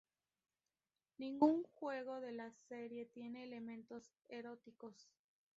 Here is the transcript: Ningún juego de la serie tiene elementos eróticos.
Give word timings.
Ningún 1.19 1.61
juego 1.75 2.21
de 2.21 2.31
la 2.31 2.49
serie 2.49 3.05
tiene 3.05 3.43
elementos 3.43 4.11
eróticos. 4.29 5.07